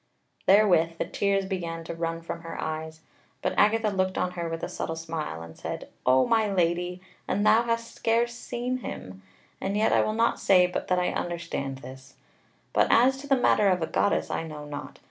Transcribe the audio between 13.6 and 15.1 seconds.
of a goddess, I know not.